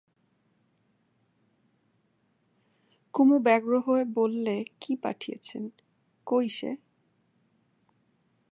[3.13, 5.63] কুমু ব্যগ্র হয়ে বললে, কী পাঠিয়েছেন,
[6.27, 6.71] কই সে?